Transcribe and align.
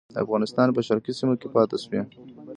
د 0.13 0.15
افغانستان 0.25 0.67
په 0.75 0.81
شرقي 0.87 1.13
سیمو 1.19 1.39
کې 1.41 1.47
پاته 1.53 1.77
شوي. 1.83 1.99